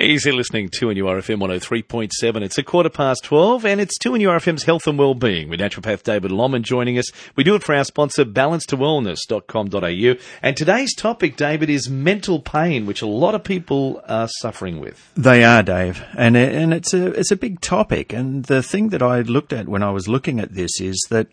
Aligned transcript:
Easy 0.00 0.32
listening 0.32 0.70
to 0.70 0.86
URFM 0.86 1.40
103.7. 1.40 2.42
It's 2.42 2.56
a 2.56 2.62
quarter 2.62 2.88
past 2.88 3.22
12 3.24 3.66
and 3.66 3.82
it's 3.82 3.98
2 3.98 4.12
URFM's 4.12 4.62
Health 4.62 4.86
and 4.86 4.98
Wellbeing 4.98 5.50
with 5.50 5.60
naturopath 5.60 6.02
David 6.04 6.30
Lomman 6.30 6.62
joining 6.62 6.96
us. 6.96 7.12
We 7.36 7.44
do 7.44 7.54
it 7.54 7.62
for 7.62 7.74
our 7.74 7.84
sponsor 7.84 8.24
balancetowellness.com.au 8.24 10.14
and 10.42 10.56
today's 10.56 10.94
topic, 10.94 11.36
David, 11.36 11.68
is 11.68 11.90
mental 11.90 12.40
pain, 12.40 12.86
which 12.86 13.02
a 13.02 13.06
lot 13.06 13.34
of 13.34 13.44
people 13.44 14.00
are 14.08 14.28
suffering 14.38 14.80
with. 14.80 15.12
They 15.16 15.44
are, 15.44 15.62
Dave, 15.62 16.02
and 16.16 16.34
and 16.34 16.72
it's 16.72 16.94
a 16.94 17.08
it's 17.08 17.30
a 17.30 17.36
big 17.36 17.60
topic. 17.60 18.14
And 18.14 18.46
the 18.46 18.62
thing 18.62 18.88
that 18.88 19.02
I 19.02 19.20
looked 19.20 19.52
at 19.52 19.68
when 19.68 19.82
I 19.82 19.90
was 19.90 20.08
looking 20.08 20.40
at 20.40 20.54
this 20.54 20.80
is 20.80 20.98
that, 21.10 21.26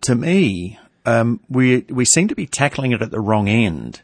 to 0.00 0.16
me, 0.16 0.80
um, 1.06 1.38
we 1.48 1.82
we 1.88 2.04
seem 2.04 2.26
to 2.26 2.34
be 2.34 2.46
tackling 2.46 2.90
it 2.90 3.02
at 3.02 3.12
the 3.12 3.20
wrong 3.20 3.48
end. 3.48 4.02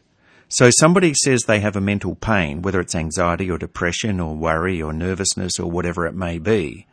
So 0.53 0.69
somebody 0.69 1.13
says 1.13 1.43
they 1.43 1.61
have 1.61 1.77
a 1.77 1.81
mental 1.81 2.13
pain, 2.13 2.61
whether 2.61 2.81
it's 2.81 2.93
anxiety 2.93 3.49
or 3.49 3.57
depression 3.57 4.19
or 4.19 4.35
worry 4.35 4.81
or 4.81 4.91
nervousness 4.91 5.57
or 5.57 5.71
whatever 5.71 6.05
it 6.05 6.13
may 6.13 6.39
be. 6.39 6.87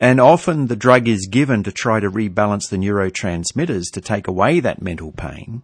And 0.00 0.18
often 0.18 0.68
the 0.68 0.76
drug 0.76 1.06
is 1.06 1.28
given 1.30 1.62
to 1.64 1.72
try 1.72 2.00
to 2.00 2.10
rebalance 2.10 2.70
the 2.70 2.78
neurotransmitters 2.78 3.92
to 3.92 4.00
take 4.00 4.26
away 4.26 4.60
that 4.60 4.80
mental 4.80 5.12
pain 5.12 5.62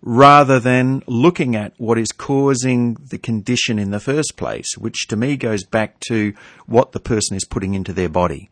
rather 0.00 0.58
than 0.58 1.02
looking 1.06 1.54
at 1.54 1.74
what 1.76 1.98
is 1.98 2.12
causing 2.12 2.94
the 2.94 3.18
condition 3.18 3.78
in 3.78 3.90
the 3.90 4.00
first 4.00 4.38
place, 4.38 4.76
which 4.78 5.06
to 5.08 5.16
me 5.16 5.36
goes 5.36 5.64
back 5.64 6.00
to 6.00 6.32
what 6.64 6.92
the 6.92 7.00
person 7.00 7.36
is 7.36 7.44
putting 7.44 7.74
into 7.74 7.92
their 7.92 8.08
body. 8.08 8.48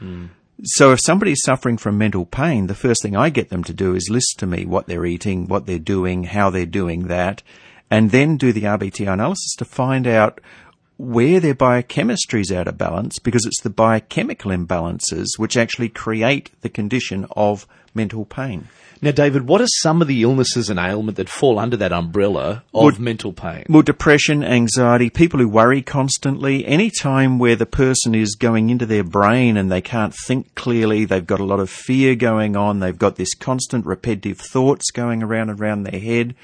Mm. 0.00 0.28
So 0.64 0.92
if 0.92 1.00
somebody's 1.00 1.42
suffering 1.44 1.76
from 1.76 1.98
mental 1.98 2.24
pain, 2.24 2.66
the 2.66 2.74
first 2.74 3.02
thing 3.02 3.14
I 3.14 3.28
get 3.28 3.50
them 3.50 3.62
to 3.64 3.74
do 3.74 3.94
is 3.94 4.08
list 4.08 4.36
to 4.38 4.46
me 4.46 4.64
what 4.64 4.86
they're 4.86 5.04
eating, 5.04 5.46
what 5.46 5.66
they're 5.66 5.78
doing, 5.78 6.24
how 6.24 6.48
they're 6.48 6.64
doing 6.64 7.08
that, 7.08 7.42
and 7.90 8.10
then 8.10 8.36
do 8.36 8.52
the 8.52 8.62
RBTI 8.62 9.12
analysis 9.12 9.54
to 9.58 9.64
find 9.64 10.06
out 10.06 10.40
where 10.98 11.40
their 11.40 11.54
biochemistry 11.54 12.40
is 12.40 12.50
out 12.50 12.68
of 12.68 12.78
balance 12.78 13.18
because 13.18 13.44
it's 13.44 13.60
the 13.60 13.70
biochemical 13.70 14.50
imbalances 14.50 15.26
which 15.36 15.56
actually 15.56 15.88
create 15.88 16.50
the 16.62 16.68
condition 16.68 17.26
of 17.36 17.66
mental 17.94 18.24
pain. 18.24 18.68
Now, 19.02 19.10
David, 19.10 19.46
what 19.46 19.60
are 19.60 19.66
some 19.82 20.00
of 20.00 20.08
the 20.08 20.22
illnesses 20.22 20.70
and 20.70 20.78
ailments 20.78 21.18
that 21.18 21.28
fall 21.28 21.58
under 21.58 21.76
that 21.76 21.92
umbrella 21.92 22.64
of 22.72 22.82
well, 22.82 22.92
mental 22.98 23.34
pain? 23.34 23.66
Well, 23.68 23.82
depression, 23.82 24.42
anxiety, 24.42 25.10
people 25.10 25.38
who 25.38 25.48
worry 25.48 25.82
constantly, 25.82 26.64
any 26.66 26.90
time 26.90 27.38
where 27.38 27.56
the 27.56 27.66
person 27.66 28.14
is 28.14 28.36
going 28.36 28.70
into 28.70 28.86
their 28.86 29.04
brain 29.04 29.58
and 29.58 29.70
they 29.70 29.82
can't 29.82 30.14
think 30.14 30.54
clearly, 30.54 31.04
they've 31.04 31.26
got 31.26 31.40
a 31.40 31.44
lot 31.44 31.60
of 31.60 31.68
fear 31.68 32.14
going 32.14 32.56
on, 32.56 32.80
they've 32.80 32.96
got 32.96 33.16
this 33.16 33.34
constant 33.34 33.84
repetitive 33.84 34.38
thoughts 34.38 34.90
going 34.90 35.22
around 35.22 35.50
and 35.50 35.60
around 35.60 35.82
their 35.82 36.00
head, 36.00 36.34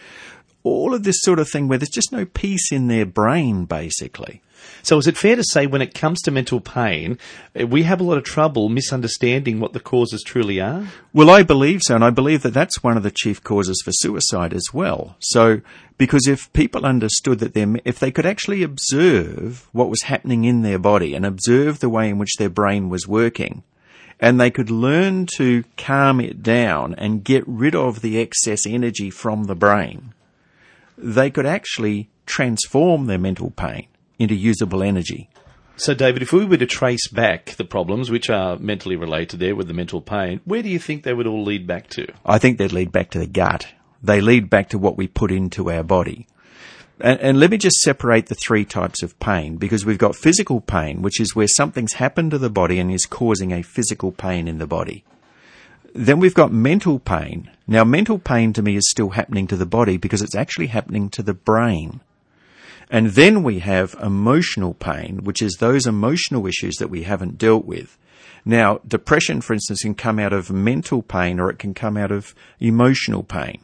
all 0.65 0.95
of 0.95 1.05
this 1.05 1.21
sort 1.21 1.39
of 1.39 1.49
thing 1.49 1.69
where 1.69 1.79
there's 1.79 1.89
just 1.89 2.13
no 2.13 2.25
peace 2.25 2.71
in 2.73 2.89
their 2.89 3.07
brain, 3.07 3.65
basically. 3.65 4.43
So, 4.85 4.99
is 4.99 5.07
it 5.07 5.17
fair 5.17 5.37
to 5.37 5.45
say 5.45 5.67
when 5.67 5.83
it 5.83 5.95
comes 5.95 6.21
to 6.23 6.31
mental 6.31 6.61
pain, 6.61 7.19
eh, 7.55 7.65
we 7.65 7.85
have 7.85 8.01
a 8.01 8.05
lot 8.05 8.19
of 8.19 8.25
trouble 8.25 8.69
misunderstanding 8.69 9.61
what 9.61 9.73
the 9.73 9.81
causes 9.81 10.23
truly 10.25 10.61
are? 10.61 10.87
Well, 11.13 11.31
I 11.31 11.43
believe 11.43 11.83
so, 11.83 11.95
and 11.95 12.05
I 12.05 12.11
believe 12.11 12.43
that 12.43 12.55
that's 12.55 12.83
one 12.83 12.97
of 12.97 13.03
the 13.03 13.11
chief 13.11 13.43
causes 13.43 13.81
for 13.85 13.93
suicide 13.93 14.53
as 14.53 14.67
well. 14.73 15.17
So, 15.21 15.61
because 15.99 16.27
if 16.27 16.53
people 16.53 16.85
understood 16.85 17.39
that 17.41 17.57
if 17.85 17.99
they 17.99 18.11
could 18.11 18.27
actually 18.27 18.63
observe 18.63 19.69
what 19.73 19.91
was 19.91 20.03
happening 20.03 20.45
in 20.45 20.63
their 20.63 20.79
body 20.79 21.15
and 21.15 21.25
observe 21.25 21.79
the 21.79 21.89
way 21.89 22.09
in 22.09 22.19
which 22.19 22.37
their 22.39 22.49
brain 22.49 22.89
was 22.89 23.07
working, 23.07 23.63
and 24.19 24.41
they 24.41 24.51
could 24.51 24.71
learn 24.71 25.27
to 25.37 25.65
calm 25.77 26.21
it 26.21 26.43
down 26.43 26.95
and 26.95 27.25
get 27.25 27.45
rid 27.47 27.75
of 27.75 28.01
the 28.01 28.21
excess 28.21 28.67
energy 28.67 29.11
from 29.11 29.45
the 29.45 29.55
brain, 29.55 30.13
they 30.97 31.31
could 31.31 31.47
actually 31.47 32.09
transform 32.27 33.07
their 33.07 33.19
mental 33.19 33.51
pain 33.51 33.87
into 34.19 34.35
usable 34.35 34.83
energy. 34.83 35.29
So, 35.77 35.95
David, 35.95 36.23
if 36.23 36.33
we 36.33 36.45
were 36.45 36.59
to 36.59 36.67
trace 36.67 37.09
back 37.09 37.57
the 37.57 37.65
problems 37.65 38.11
which 38.11 38.31
are 38.31 38.59
mentally 38.59 38.95
related 38.95 39.41
there 39.41 39.57
with 39.57 39.69
the 39.69 39.75
mental 39.75 40.01
pain, 40.01 40.41
where 40.45 40.63
do 40.63 40.69
you 40.69 40.79
think 40.79 41.03
they 41.03 41.15
would 41.15 41.27
all 41.27 41.43
lead 41.43 41.67
back 41.67 41.89
to? 41.91 42.07
I 42.25 42.39
think 42.39 42.59
they'd 42.59 42.73
lead 42.73 42.93
back 42.93 43.11
to 43.11 43.19
the 43.19 43.27
gut. 43.27 43.67
They 44.03 44.21
lead 44.21 44.51
back 44.51 44.69
to 44.71 44.79
what 44.79 44.97
we 44.97 45.09
put 45.09 45.33
into 45.33 45.71
our 45.71 45.83
body. 45.83 46.27
And, 47.01 47.19
and, 47.21 47.41
let 47.41 47.51
me 47.51 47.57
just 47.57 47.81
separate 47.81 48.27
the 48.27 48.35
three 48.37 48.65
types 48.65 49.03
of 49.03 49.19
pain 49.19 49.57
because 49.57 49.85
we've 49.85 49.99
got 49.99 50.15
physical 50.15 50.61
pain, 50.61 51.03
which 51.03 51.21
is 51.21 51.35
where 51.35 51.49
something's 51.49 51.95
happened 51.95 52.31
to 52.31 52.39
the 52.39 52.51
body 52.51 52.79
and 52.79 52.93
is 52.93 53.07
causing 53.07 53.51
a 53.51 53.63
physical 53.63 54.13
pain 54.13 54.47
in 54.47 54.59
the 54.59 54.67
body. 54.67 55.05
Then 55.95 56.21
we've 56.21 56.35
got 56.35 56.53
mental 56.53 56.99
pain. 56.99 57.51
Now, 57.67 57.85
mental 57.85 58.19
pain 58.19 58.53
to 58.55 58.63
me 58.63 58.77
is 58.77 58.91
still 58.91 59.11
happening 59.11 59.47
to 59.49 59.57
the 59.57 59.67
body 59.67 59.97
because 59.97 60.23
it's 60.23 60.35
actually 60.35 60.69
happening 60.69 61.11
to 61.11 61.23
the 61.23 61.35
brain. 61.35 62.01
And 62.91 63.09
then 63.09 63.43
we 63.43 63.61
have 63.61 63.95
emotional 64.03 64.75
pain, 64.75 65.25
which 65.25 65.43
is 65.43 65.57
those 65.57 65.87
emotional 65.87 66.47
issues 66.47 66.77
that 66.77 66.91
we 66.91 67.05
haven't 67.05 67.39
dealt 67.39 67.65
with. 67.65 67.99
Now, 68.45 68.81
depression, 68.87 69.41
for 69.41 69.55
instance, 69.55 69.83
can 69.83 69.95
come 69.95 70.19
out 70.19 70.33
of 70.33 70.51
mental 70.51 71.03
pain 71.03 71.39
or 71.39 71.49
it 71.49 71.59
can 71.59 71.75
come 71.75 71.97
out 71.97 72.11
of 72.11 72.35
emotional 72.59 73.23
pain. 73.23 73.61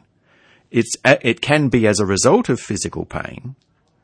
It's, 0.71 0.95
it 1.03 1.41
can 1.41 1.69
be 1.69 1.87
as 1.87 1.99
a 1.99 2.05
result 2.05 2.49
of 2.49 2.59
physical 2.59 3.05
pain 3.05 3.55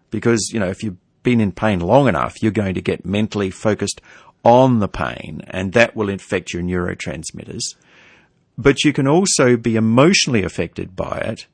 because, 0.10 0.50
you 0.52 0.60
know, 0.60 0.68
if 0.68 0.84
you've 0.84 0.98
been 1.24 1.40
in 1.40 1.52
pain 1.52 1.80
long 1.80 2.08
enough, 2.08 2.42
you're 2.42 2.52
going 2.52 2.74
to 2.76 2.82
get 2.82 3.06
mentally 3.06 3.50
focused 3.50 4.02
on 4.44 4.80
the 4.80 4.88
pain 4.88 5.42
and 5.48 5.74
that 5.74 5.96
will 5.96 6.10
infect 6.10 6.54
your 6.54 6.62
neurotransmitters. 6.62 7.76
But 8.58 8.84
you 8.84 8.94
can 8.94 9.08
also 9.08 9.58
be 9.58 9.76
emotionally 9.76 10.44
affected 10.44 10.96
by 10.96 11.18
it 11.20 11.48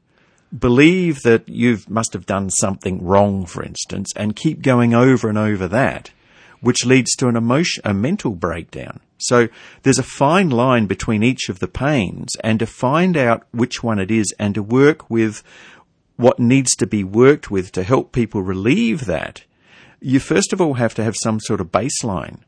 believe 0.58 1.22
that 1.22 1.48
you 1.48 1.80
must 1.88 2.14
have 2.14 2.26
done 2.26 2.50
something 2.50 3.04
wrong, 3.04 3.46
for 3.46 3.64
instance, 3.64 4.12
and 4.16 4.36
keep 4.36 4.62
going 4.62 4.94
over 4.94 5.30
and 5.30 5.38
over 5.38 5.68
that, 5.68 6.12
which 6.60 6.86
leads 6.86 7.16
to 7.16 7.28
an 7.28 7.36
emotion, 7.36 7.82
a 7.86 7.94
mental 7.94 8.32
breakdown. 8.32 9.00
So 9.18 9.48
there's 9.84 10.00
a 10.00 10.04
fine 10.04 10.50
line 10.50 10.88
between 10.88 11.24
each 11.24 11.48
of 11.48 11.60
the 11.60 11.68
pains 11.68 12.36
and 12.44 12.60
to 12.60 12.66
find 12.66 13.16
out 13.16 13.46
which 13.52 13.84
one 13.84 14.00
it 14.00 14.12
is 14.12 14.34
and 14.40 14.56
to 14.56 14.64
work 14.64 15.10
with 15.10 15.44
what 16.18 16.40
needs 16.40 16.76
to 16.76 16.88
be 16.88 17.04
worked 17.04 17.50
with 17.50 17.72
to 17.72 17.84
help 17.84 18.12
people 18.12 18.42
relieve 18.42 19.06
that. 19.06 19.44
You 20.02 20.20
first 20.20 20.52
of 20.52 20.60
all 20.60 20.76
have 20.76 20.94
to 20.96 21.04
have 21.04 21.16
some 21.22 21.40
sort 21.40 21.62
of 21.62 21.72
baseline. 21.72 22.40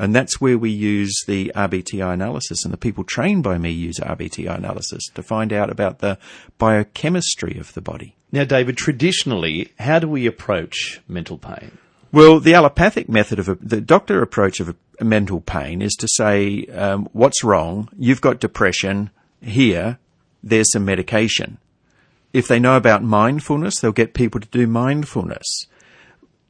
And 0.00 0.16
that's 0.16 0.40
where 0.40 0.56
we 0.56 0.70
use 0.70 1.12
the 1.26 1.52
RBTI 1.54 2.14
analysis, 2.14 2.64
and 2.64 2.72
the 2.72 2.78
people 2.78 3.04
trained 3.04 3.42
by 3.42 3.58
me 3.58 3.70
use 3.70 3.98
RBTI 3.98 4.56
analysis 4.56 5.06
to 5.14 5.22
find 5.22 5.52
out 5.52 5.68
about 5.68 5.98
the 5.98 6.16
biochemistry 6.56 7.58
of 7.58 7.74
the 7.74 7.82
body. 7.82 8.16
Now, 8.32 8.44
David, 8.44 8.78
traditionally, 8.78 9.72
how 9.78 9.98
do 9.98 10.08
we 10.08 10.24
approach 10.24 11.02
mental 11.06 11.36
pain? 11.36 11.76
Well, 12.12 12.40
the 12.40 12.54
allopathic 12.54 13.10
method 13.10 13.38
of 13.38 13.50
a, 13.50 13.56
the 13.56 13.82
doctor 13.82 14.22
approach 14.22 14.58
of 14.58 14.70
a, 14.70 15.04
mental 15.04 15.42
pain 15.42 15.82
is 15.82 15.92
to 15.98 16.08
say, 16.08 16.64
um, 16.66 17.08
what's 17.12 17.44
wrong? 17.44 17.88
You've 17.98 18.20
got 18.22 18.40
depression. 18.40 19.10
Here, 19.42 19.98
there's 20.42 20.72
some 20.72 20.86
medication. 20.86 21.58
If 22.32 22.48
they 22.48 22.58
know 22.58 22.76
about 22.76 23.02
mindfulness, 23.02 23.80
they'll 23.80 23.92
get 23.92 24.14
people 24.14 24.40
to 24.40 24.48
do 24.48 24.66
mindfulness. 24.66 25.66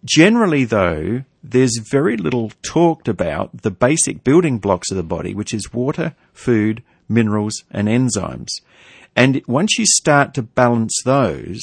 Generally, 0.04 0.64
though, 0.66 1.24
there's 1.42 1.78
very 1.78 2.16
little 2.16 2.52
talked 2.62 3.08
about 3.08 3.62
the 3.62 3.70
basic 3.70 4.24
building 4.24 4.58
blocks 4.58 4.90
of 4.90 4.96
the 4.96 5.02
body, 5.02 5.34
which 5.34 5.54
is 5.54 5.72
water, 5.72 6.14
food, 6.32 6.82
minerals, 7.08 7.64
and 7.70 7.88
enzymes. 7.88 8.48
And 9.16 9.42
once 9.46 9.78
you 9.78 9.86
start 9.86 10.34
to 10.34 10.42
balance 10.42 10.94
those, 11.04 11.62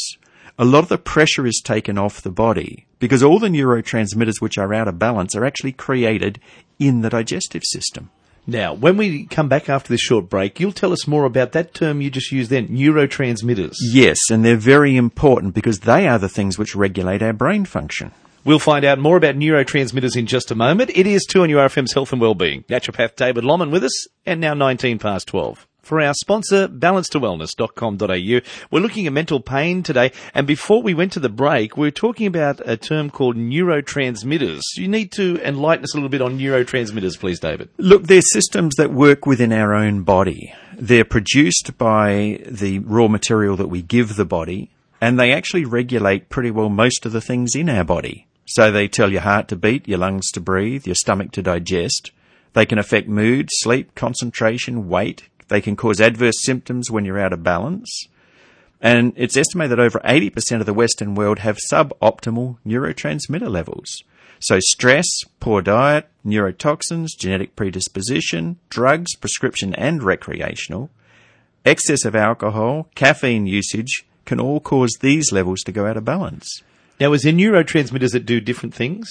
a 0.59 0.65
lot 0.65 0.83
of 0.83 0.89
the 0.89 0.97
pressure 0.97 1.45
is 1.45 1.61
taken 1.63 1.97
off 1.97 2.21
the 2.21 2.31
body 2.31 2.85
because 2.99 3.23
all 3.23 3.39
the 3.39 3.47
neurotransmitters 3.47 4.41
which 4.41 4.57
are 4.57 4.73
out 4.73 4.87
of 4.87 4.99
balance 4.99 5.35
are 5.35 5.45
actually 5.45 5.71
created 5.71 6.39
in 6.79 7.01
the 7.01 7.09
digestive 7.09 7.63
system. 7.63 8.09
Now, 8.49 8.73
when 8.73 8.95
we 8.95 9.25
come 9.25 9.49
back 9.49 9.67
after 9.67 9.89
this 9.89 10.01
short 10.01 10.29
break, 10.29 10.59
you'll 10.59 10.71
tell 10.71 10.93
us 10.93 11.05
more 11.05 11.25
about 11.25 11.51
that 11.51 11.73
term 11.73 11.99
you 11.99 12.09
just 12.09 12.31
used 12.31 12.49
then, 12.49 12.69
neurotransmitters. 12.69 13.75
Yes, 13.81 14.17
and 14.31 14.43
they're 14.43 14.55
very 14.55 14.95
important 14.95 15.53
because 15.53 15.81
they 15.81 16.07
are 16.07 16.17
the 16.17 16.29
things 16.29 16.57
which 16.57 16.75
regulate 16.75 17.21
our 17.21 17.33
brain 17.33 17.65
function. 17.65 18.13
We'll 18.47 18.59
find 18.59 18.85
out 18.85 18.97
more 18.97 19.17
about 19.17 19.35
neurotransmitters 19.35 20.15
in 20.15 20.25
just 20.25 20.51
a 20.51 20.55
moment. 20.55 20.91
It 20.95 21.05
is 21.05 21.25
2 21.25 21.41
on 21.41 21.49
URFM's 21.49 21.91
Health 21.91 22.13
and 22.13 22.21
Wellbeing. 22.21 22.63
Naturopath 22.69 23.17
David 23.17 23.43
Lomman 23.43 23.71
with 23.71 23.83
us, 23.83 24.07
and 24.25 24.39
now 24.39 24.53
19 24.53 24.99
past 24.99 25.27
12. 25.27 25.67
For 25.81 25.99
our 25.99 26.13
sponsor, 26.13 26.69
balancetowellness.com.au, 26.69 28.49
we're 28.71 28.79
looking 28.79 29.05
at 29.05 29.11
mental 29.11 29.41
pain 29.41 29.83
today. 29.83 30.13
And 30.33 30.47
before 30.47 30.81
we 30.81 30.93
went 30.93 31.11
to 31.11 31.19
the 31.19 31.27
break, 31.27 31.75
we 31.75 31.87
were 31.87 31.91
talking 31.91 32.25
about 32.25 32.61
a 32.63 32.77
term 32.77 33.09
called 33.09 33.35
neurotransmitters. 33.35 34.61
You 34.77 34.87
need 34.87 35.11
to 35.11 35.41
enlighten 35.45 35.83
us 35.83 35.93
a 35.93 35.97
little 35.97 36.07
bit 36.07 36.21
on 36.21 36.39
neurotransmitters, 36.39 37.19
please, 37.19 37.41
David. 37.41 37.67
Look, 37.75 38.03
they're 38.03 38.21
systems 38.21 38.75
that 38.75 38.93
work 38.93 39.25
within 39.25 39.51
our 39.51 39.73
own 39.73 40.03
body. 40.03 40.53
They're 40.73 41.03
produced 41.03 41.77
by 41.77 42.39
the 42.49 42.79
raw 42.79 43.09
material 43.09 43.57
that 43.57 43.67
we 43.67 43.81
give 43.81 44.15
the 44.15 44.23
body, 44.23 44.71
and 45.01 45.19
they 45.19 45.33
actually 45.33 45.65
regulate 45.65 46.29
pretty 46.29 46.51
well 46.51 46.69
most 46.69 47.05
of 47.05 47.11
the 47.11 47.19
things 47.19 47.53
in 47.53 47.67
our 47.67 47.83
body. 47.83 48.23
So 48.47 48.71
they 48.71 48.87
tell 48.87 49.11
your 49.11 49.21
heart 49.21 49.49
to 49.49 49.57
beat, 49.57 49.87
your 49.87 49.99
lungs 49.99 50.31
to 50.31 50.39
breathe, 50.39 50.87
your 50.87 50.95
stomach 50.95 51.31
to 51.33 51.41
digest. 51.41 52.11
They 52.53 52.65
can 52.65 52.79
affect 52.79 53.09
mood, 53.09 53.49
sleep, 53.51 53.93
concentration, 53.93 54.87
weight. 54.87 55.27
They 55.49 55.59
can 55.59 55.75
cause 55.75 55.99
adverse 55.99 56.43
symptoms 56.43 56.89
when 56.89 57.03
you're 57.03 57.19
out 57.19 57.33
of 57.33 57.43
balance. 57.43 58.07
And 58.81 59.11
it's 59.17 59.35
estimated 59.35 59.77
that 59.77 59.83
over 59.83 59.99
80% 59.99 60.61
of 60.61 60.65
the 60.65 60.73
Western 60.73 61.13
world 61.13 61.39
have 61.39 61.57
suboptimal 61.71 62.57
neurotransmitter 62.65 63.49
levels. 63.49 64.03
So 64.39 64.59
stress, 64.61 65.05
poor 65.39 65.61
diet, 65.61 66.07
neurotoxins, 66.25 67.09
genetic 67.17 67.55
predisposition, 67.55 68.59
drugs, 68.69 69.15
prescription 69.15 69.73
and 69.73 70.03
recreational, 70.03 70.89
excess 71.65 72.05
of 72.05 72.15
alcohol, 72.15 72.87
caffeine 72.95 73.45
usage 73.45 74.05
can 74.25 74.39
all 74.39 74.59
cause 74.59 74.97
these 75.01 75.31
levels 75.31 75.61
to 75.61 75.71
go 75.71 75.85
out 75.85 75.97
of 75.97 76.05
balance. 76.05 76.61
Now, 76.99 77.13
is 77.13 77.21
there 77.23 77.33
neurotransmitters 77.33 78.11
that 78.11 78.25
do 78.25 78.39
different 78.39 78.73
things? 78.73 79.09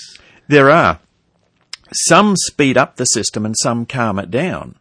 There 0.49 0.71
are. 0.71 1.01
Some 1.93 2.35
speed 2.37 2.77
up 2.77 2.97
the 2.97 3.05
system 3.05 3.47
and 3.47 3.55
some 3.63 3.87
calm 3.87 4.19
it 4.19 4.31
down. 4.31 4.77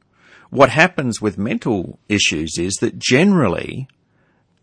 What 0.49 0.69
happens 0.69 1.21
with 1.21 1.37
mental 1.37 1.99
issues 2.09 2.57
is 2.57 2.73
that 2.75 2.97
generally 2.97 3.87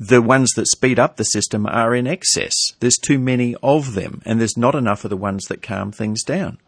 the 0.00 0.22
ones 0.22 0.50
that 0.56 0.66
speed 0.66 0.98
up 0.98 1.16
the 1.16 1.24
system 1.24 1.66
are 1.66 1.94
in 1.94 2.06
excess. 2.06 2.54
There's 2.80 2.96
too 2.96 3.18
many 3.18 3.54
of 3.62 3.94
them, 3.94 4.22
and 4.24 4.40
there's 4.40 4.56
not 4.56 4.74
enough 4.74 5.04
of 5.04 5.10
the 5.10 5.16
ones 5.16 5.44
that 5.44 5.62
calm 5.62 5.92
things 5.92 6.24
down. 6.24 6.58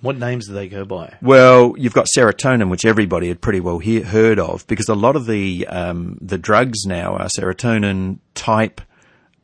What 0.00 0.18
names 0.18 0.46
do 0.46 0.54
they 0.54 0.68
go 0.68 0.84
by? 0.84 1.16
Well, 1.20 1.74
you've 1.76 1.94
got 1.94 2.06
serotonin, 2.16 2.70
which 2.70 2.84
everybody 2.84 3.28
had 3.28 3.40
pretty 3.40 3.60
well 3.60 3.78
he- 3.78 4.00
heard 4.00 4.38
of, 4.38 4.66
because 4.66 4.88
a 4.88 4.94
lot 4.94 5.16
of 5.16 5.26
the 5.26 5.66
um, 5.66 6.18
the 6.20 6.38
drugs 6.38 6.84
now 6.86 7.16
are 7.16 7.28
serotonin 7.28 8.18
type 8.34 8.80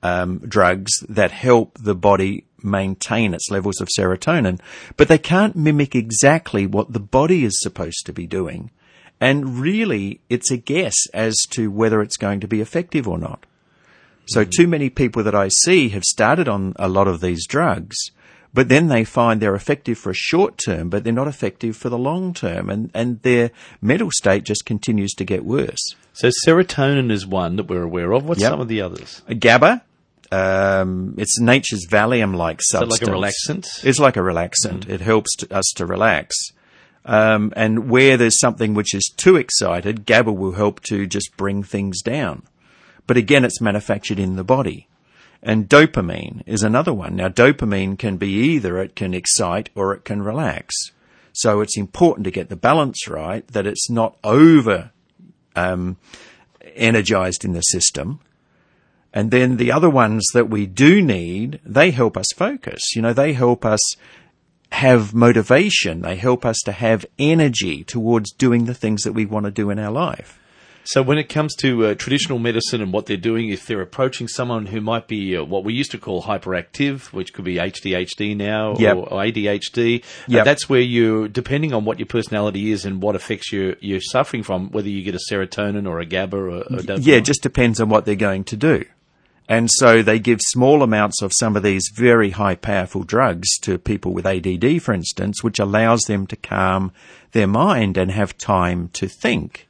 um, 0.02 0.38
drugs 0.38 0.92
that 1.08 1.30
help 1.30 1.78
the 1.78 1.94
body 1.94 2.44
maintain 2.62 3.34
its 3.34 3.50
levels 3.50 3.80
of 3.80 3.88
serotonin, 3.96 4.60
but 4.96 5.08
they 5.08 5.18
can't 5.18 5.56
mimic 5.56 5.94
exactly 5.94 6.66
what 6.66 6.92
the 6.92 7.00
body 7.00 7.44
is 7.44 7.60
supposed 7.60 8.04
to 8.06 8.12
be 8.12 8.26
doing. 8.26 8.70
And 9.20 9.58
really, 9.58 10.20
it's 10.30 10.50
a 10.50 10.56
guess 10.56 10.94
as 11.12 11.36
to 11.50 11.70
whether 11.70 12.00
it's 12.00 12.16
going 12.16 12.40
to 12.40 12.48
be 12.48 12.60
effective 12.60 13.06
or 13.06 13.18
not. 13.18 13.44
So, 14.26 14.44
too 14.44 14.66
many 14.66 14.88
people 14.90 15.22
that 15.24 15.34
I 15.34 15.48
see 15.48 15.88
have 15.90 16.04
started 16.04 16.48
on 16.48 16.72
a 16.76 16.88
lot 16.88 17.08
of 17.08 17.20
these 17.20 17.46
drugs, 17.46 17.96
but 18.54 18.68
then 18.68 18.88
they 18.88 19.04
find 19.04 19.40
they're 19.40 19.54
effective 19.54 19.98
for 19.98 20.10
a 20.10 20.14
short 20.14 20.56
term, 20.64 20.88
but 20.88 21.04
they're 21.04 21.12
not 21.12 21.28
effective 21.28 21.76
for 21.76 21.88
the 21.88 21.98
long 21.98 22.32
term, 22.32 22.70
and, 22.70 22.90
and 22.94 23.20
their 23.22 23.50
mental 23.82 24.10
state 24.12 24.44
just 24.44 24.64
continues 24.64 25.12
to 25.14 25.24
get 25.24 25.44
worse. 25.44 25.94
So, 26.12 26.30
serotonin 26.46 27.10
is 27.10 27.26
one 27.26 27.56
that 27.56 27.68
we're 27.68 27.82
aware 27.82 28.12
of. 28.12 28.24
What's 28.24 28.40
Yep. 28.40 28.50
some 28.52 28.60
of 28.60 28.68
the 28.68 28.80
others? 28.80 29.22
GABA, 29.38 29.82
um, 30.32 31.14
it's 31.18 31.40
nature's 31.40 31.86
Valium-like 31.88 32.60
that 32.72 32.88
like 32.88 33.00
substance. 33.00 33.08
a 33.08 33.12
relaxant? 33.12 33.84
It's 33.84 33.98
like 33.98 34.16
a 34.16 34.20
relaxant. 34.20 34.88
It 34.88 35.00
helps 35.00 35.34
to, 35.36 35.54
us 35.54 35.72
to 35.76 35.86
relax. 35.86 36.36
Um, 37.04 37.52
and 37.56 37.90
where 37.90 38.16
there's 38.16 38.38
something 38.38 38.74
which 38.74 38.94
is 38.94 39.12
too 39.16 39.36
excited, 39.36 40.06
GABA 40.06 40.32
will 40.32 40.52
help 40.52 40.80
to 40.84 41.06
just 41.06 41.36
bring 41.36 41.62
things 41.62 42.02
down. 42.02 42.42
But 43.06 43.16
again, 43.16 43.44
it's 43.44 43.60
manufactured 43.60 44.18
in 44.18 44.36
the 44.36 44.44
body. 44.44 44.86
And 45.42 45.68
dopamine 45.68 46.42
is 46.46 46.62
another 46.62 46.92
one. 46.92 47.16
Now, 47.16 47.28
dopamine 47.28 47.98
can 47.98 48.18
be 48.18 48.28
either 48.28 48.78
it 48.78 48.94
can 48.94 49.14
excite 49.14 49.70
or 49.74 49.94
it 49.94 50.04
can 50.04 50.22
relax. 50.22 50.74
So 51.32 51.60
it's 51.60 51.78
important 51.78 52.24
to 52.24 52.30
get 52.30 52.50
the 52.50 52.56
balance 52.56 53.08
right, 53.08 53.46
that 53.48 53.66
it's 53.66 53.88
not 53.88 54.18
over 54.22 54.90
um, 55.56 55.96
energized 56.74 57.44
in 57.44 57.52
the 57.52 57.62
system. 57.62 58.20
And 59.12 59.30
then 59.30 59.56
the 59.56 59.72
other 59.72 59.90
ones 59.90 60.24
that 60.34 60.48
we 60.48 60.66
do 60.66 61.02
need, 61.02 61.60
they 61.64 61.90
help 61.90 62.16
us 62.16 62.26
focus. 62.36 62.94
You 62.94 63.02
know, 63.02 63.12
they 63.12 63.32
help 63.32 63.64
us 63.64 63.80
have 64.72 65.12
motivation. 65.14 66.02
They 66.02 66.16
help 66.16 66.44
us 66.44 66.58
to 66.64 66.72
have 66.72 67.04
energy 67.18 67.82
towards 67.84 68.30
doing 68.32 68.66
the 68.66 68.74
things 68.74 69.02
that 69.02 69.12
we 69.12 69.26
want 69.26 69.46
to 69.46 69.50
do 69.50 69.70
in 69.70 69.78
our 69.78 69.90
life. 69.90 70.36
So, 70.84 71.02
when 71.02 71.18
it 71.18 71.28
comes 71.28 71.54
to 71.56 71.86
uh, 71.86 71.94
traditional 71.94 72.38
medicine 72.38 72.80
and 72.80 72.90
what 72.92 73.04
they're 73.06 73.16
doing, 73.18 73.50
if 73.50 73.66
they're 73.66 73.82
approaching 73.82 74.26
someone 74.28 74.66
who 74.66 74.80
might 74.80 75.08
be 75.08 75.36
uh, 75.36 75.44
what 75.44 75.62
we 75.62 75.74
used 75.74 75.90
to 75.90 75.98
call 75.98 76.22
hyperactive, 76.22 77.12
which 77.12 77.34
could 77.34 77.44
be 77.44 77.56
HDHD 77.56 78.34
now 78.34 78.76
Yep. 78.78 78.96
or, 78.96 79.00
or 79.12 79.22
ADHD, 79.22 80.00
uh, 80.02 80.06
Yep. 80.28 80.44
that's 80.44 80.68
where 80.70 80.80
you, 80.80 81.28
depending 81.28 81.74
on 81.74 81.84
what 81.84 81.98
your 81.98 82.06
personality 82.06 82.72
is 82.72 82.86
and 82.86 83.02
what 83.02 83.14
effects 83.14 83.52
you're, 83.52 83.76
you're 83.80 84.00
suffering 84.00 84.42
from, 84.42 84.70
whether 84.70 84.88
you 84.88 85.02
get 85.02 85.14
a 85.14 85.20
serotonin 85.30 85.86
or 85.86 86.00
a 86.00 86.06
GABA 86.06 86.36
or 86.36 86.48
a 86.48 86.64
dopamine. 86.64 87.00
Yeah, 87.06 87.16
it 87.16 87.24
just 87.26 87.42
depends 87.42 87.78
on 87.78 87.88
what 87.90 88.06
they're 88.06 88.14
going 88.16 88.44
to 88.44 88.56
do. 88.56 88.84
And 89.50 89.68
so 89.68 90.00
they 90.00 90.20
give 90.20 90.38
small 90.40 90.80
amounts 90.80 91.22
of 91.22 91.32
some 91.34 91.56
of 91.56 91.64
these 91.64 91.90
very 91.92 92.30
high 92.30 92.54
powerful 92.54 93.02
drugs 93.02 93.58
to 93.62 93.78
people 93.78 94.12
with 94.12 94.24
ADD, 94.24 94.80
for 94.80 94.94
instance, 94.94 95.42
which 95.42 95.58
allows 95.58 96.02
them 96.02 96.28
to 96.28 96.36
calm 96.36 96.92
their 97.32 97.48
mind 97.48 97.98
and 97.98 98.12
have 98.12 98.38
time 98.38 98.90
to 98.92 99.08
think. 99.08 99.66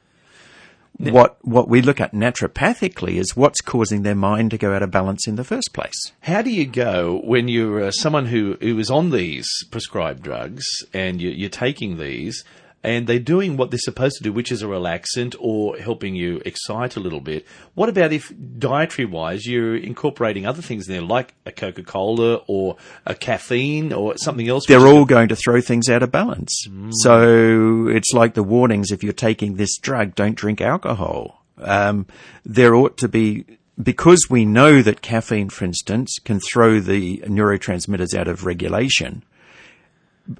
What, 0.99 1.43
what 1.43 1.67
we 1.67 1.81
look 1.81 1.99
at 1.99 2.13
naturopathically 2.13 3.15
is 3.15 3.35
what's 3.35 3.59
causing 3.59 4.03
their 4.03 4.13
mind 4.13 4.51
to 4.51 4.59
go 4.59 4.71
out 4.71 4.83
of 4.83 4.91
balance 4.91 5.27
in 5.27 5.35
the 5.35 5.43
first 5.43 5.73
place. 5.73 6.11
How 6.19 6.43
do 6.43 6.51
you 6.51 6.67
go 6.67 7.19
when 7.23 7.47
you're 7.47 7.85
uh, 7.85 7.91
someone 7.91 8.27
who, 8.27 8.57
who 8.61 8.77
is 8.77 8.91
on 8.91 9.09
these 9.09 9.47
prescribed 9.71 10.21
drugs 10.21 10.63
and 10.93 11.19
you, 11.19 11.31
you're 11.31 11.49
taking 11.49 11.97
these 11.97 12.43
and 12.83 13.05
they're 13.05 13.19
doing 13.19 13.57
what 13.57 13.69
they're 13.69 13.79
supposed 13.79 14.17
to 14.17 14.23
do, 14.23 14.33
which 14.33 14.51
is 14.51 14.63
a 14.63 14.65
relaxant 14.65 15.35
or 15.39 15.77
helping 15.77 16.15
you 16.15 16.41
excite 16.45 16.95
a 16.95 16.99
little 16.99 17.19
bit? 17.19 17.45
What 17.75 17.89
about 17.89 18.11
if 18.11 18.33
dietary 18.57 19.05
wise 19.05 19.45
you're 19.45 19.75
incorporating 19.75 20.45
other 20.45 20.61
things 20.61 20.87
in 20.87 20.93
there 20.93 21.01
like 21.01 21.33
a 21.45 21.51
Coca 21.51 21.83
Cola 21.83 22.41
or 22.47 22.77
a 23.05 23.13
caffeine 23.13 23.93
or 23.93 24.17
something 24.17 24.47
else? 24.47 24.65
They're 24.65 24.87
all 24.87 25.05
going 25.05 25.29
to 25.29 25.35
throw 25.35 25.61
things 25.61 25.89
out 25.89 26.03
of 26.03 26.11
balance. 26.11 26.67
So 27.03 27.87
it's 27.87 28.13
like 28.13 28.33
the 28.33 28.43
warnings 28.43 28.91
if 28.91 29.03
you're 29.03 29.13
taking 29.13 29.55
this 29.55 29.77
drug, 29.77 30.15
don't 30.15 30.35
drink 30.35 30.61
alcohol. 30.61 31.43
Um, 31.59 32.07
there 32.43 32.73
ought 32.73 32.97
to 32.97 33.07
be, 33.07 33.45
because 33.81 34.27
we 34.29 34.45
know 34.45 34.81
that 34.81 35.01
caffeine, 35.01 35.49
for 35.49 35.65
instance, 35.65 36.17
can 36.23 36.39
throw 36.39 36.79
the 36.79 37.19
neurotransmitters 37.19 38.15
out 38.15 38.27
of 38.27 38.45
regulation. 38.45 39.23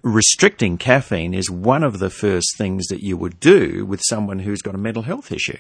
Restricting 0.03 0.77
caffeine 0.77 1.33
is 1.33 1.49
one 1.49 1.83
of 1.83 1.99
the 1.99 2.09
first 2.09 2.57
things 2.57 2.87
that 2.87 3.03
you 3.03 3.17
would 3.17 3.39
do 3.39 3.85
with 3.85 4.01
someone 4.03 4.39
who's 4.39 4.61
got 4.61 4.75
a 4.75 4.79
mental 4.79 5.03
health 5.03 5.31
issue. 5.31 5.57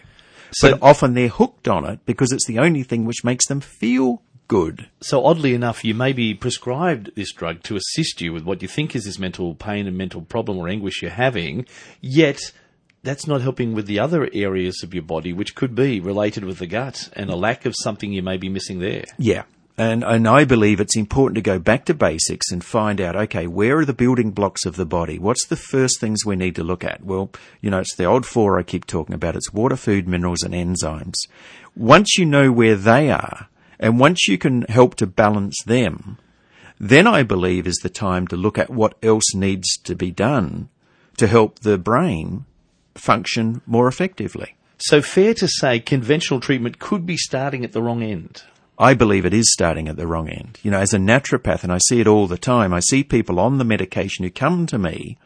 So- 0.53 0.71
but 0.71 0.83
often 0.83 1.13
they're 1.13 1.27
hooked 1.29 1.67
on 1.67 1.85
it 1.85 1.99
because 2.05 2.31
it's 2.31 2.45
the 2.45 2.59
only 2.59 2.83
thing 2.83 3.05
which 3.05 3.23
makes 3.23 3.47
them 3.47 3.61
feel 3.61 4.21
good. 4.47 4.87
So 5.01 5.25
oddly 5.25 5.53
enough, 5.53 5.85
you 5.85 5.93
may 5.93 6.11
be 6.11 6.33
prescribed 6.33 7.11
this 7.15 7.31
drug 7.31 7.63
to 7.63 7.77
assist 7.77 8.19
you 8.19 8.33
with 8.33 8.43
what 8.43 8.61
you 8.61 8.67
think 8.67 8.95
is 8.95 9.05
this 9.05 9.17
mental 9.17 9.55
pain 9.55 9.87
and 9.87 9.97
mental 9.97 10.21
problem 10.21 10.57
or 10.57 10.67
anguish 10.67 11.01
you're 11.01 11.11
having, 11.11 11.65
yet 12.01 12.51
that's 13.01 13.25
not 13.25 13.41
helping 13.41 13.73
with 13.73 13.87
the 13.87 13.99
other 13.99 14.29
areas 14.33 14.83
of 14.83 14.93
your 14.93 15.03
body, 15.03 15.31
which 15.31 15.55
could 15.55 15.73
be 15.73 15.99
related 15.99 16.43
with 16.43 16.59
the 16.59 16.67
gut 16.67 17.09
and 17.13 17.29
a 17.29 17.35
lack 17.35 17.65
of 17.65 17.73
something 17.81 18.11
you 18.11 18.21
may 18.21 18.37
be 18.37 18.49
missing 18.49 18.79
there. 18.79 19.05
Yeah. 19.17 19.43
And, 19.77 20.03
and 20.03 20.27
I 20.27 20.43
believe 20.45 20.79
it's 20.79 20.97
important 20.97 21.35
to 21.35 21.41
go 21.41 21.57
back 21.57 21.85
to 21.85 21.93
basics 21.93 22.51
and 22.51 22.63
find 22.63 22.99
out, 22.99 23.15
okay, 23.15 23.47
where 23.47 23.77
are 23.79 23.85
the 23.85 23.93
building 23.93 24.31
blocks 24.31 24.65
of 24.65 24.75
the 24.75 24.85
body? 24.85 25.17
What's 25.17 25.47
the 25.47 25.55
first 25.55 25.99
things 25.99 26.25
we 26.25 26.35
need 26.35 26.55
to 26.55 26.63
look 26.63 26.83
at? 26.83 27.03
Well, 27.03 27.31
you 27.61 27.69
know, 27.69 27.79
it's 27.79 27.95
the 27.95 28.05
old 28.05 28.25
four 28.25 28.59
I 28.59 28.63
keep 28.63 28.85
talking 28.85 29.15
about. 29.15 29.35
It's 29.35 29.53
water, 29.53 29.75
food, 29.75 30.07
minerals, 30.07 30.43
and 30.43 30.53
enzymes. 30.53 31.15
Once 31.75 32.17
you 32.17 32.25
know 32.25 32.51
where 32.51 32.75
they 32.75 33.09
are, 33.09 33.47
and 33.79 33.99
once 33.99 34.27
you 34.27 34.37
can 34.37 34.63
help 34.63 34.95
to 34.95 35.07
balance 35.07 35.55
them, 35.65 36.17
then 36.79 37.07
I 37.07 37.23
believe 37.23 37.65
is 37.65 37.79
the 37.81 37.89
time 37.89 38.27
to 38.27 38.35
look 38.35 38.57
at 38.57 38.69
what 38.69 38.95
else 39.01 39.33
needs 39.33 39.77
to 39.77 39.95
be 39.95 40.11
done 40.11 40.69
to 41.17 41.27
help 41.27 41.59
the 41.59 41.77
brain 41.77 42.45
function 42.95 43.61
more 43.65 43.87
effectively. 43.87 44.55
So 44.77 45.01
fair 45.01 45.33
to 45.35 45.47
say 45.47 45.79
conventional 45.79 46.39
treatment 46.39 46.79
could 46.79 47.05
be 47.05 47.17
starting 47.17 47.63
at 47.63 47.71
the 47.71 47.81
wrong 47.81 48.01
end. 48.01 48.43
I 48.81 48.95
believe 48.95 49.27
it 49.27 49.33
is 49.33 49.53
starting 49.53 49.87
at 49.87 49.95
the 49.95 50.07
wrong 50.07 50.27
end. 50.27 50.57
You 50.63 50.71
know, 50.71 50.79
as 50.79 50.91
a 50.91 50.97
naturopath, 50.97 51.63
and 51.63 51.71
I 51.71 51.77
see 51.87 51.99
it 51.99 52.07
all 52.07 52.25
the 52.25 52.35
time, 52.35 52.73
I 52.73 52.79
see 52.79 53.03
people 53.03 53.39
on 53.39 53.59
the 53.59 53.63
medication 53.63 54.25
who 54.25 54.31
come 54.31 54.65
to 54.65 54.79
me, 54.79 55.19